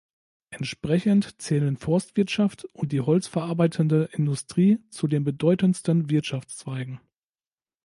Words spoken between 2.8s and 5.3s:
die holzverarbeitende Industrie zu den